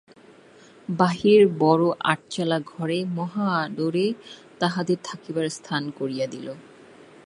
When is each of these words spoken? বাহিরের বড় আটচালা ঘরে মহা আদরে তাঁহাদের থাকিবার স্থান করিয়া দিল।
বাহিরের 0.89 1.45
বড় 1.59 1.85
আটচালা 2.03 2.59
ঘরে 2.65 2.97
মহা 3.15 3.47
আদরে 3.63 4.05
তাঁহাদের 4.59 4.97
থাকিবার 5.03 5.45
স্থান 5.49 5.83
করিয়া 5.89 6.25
দিল। 6.27 6.47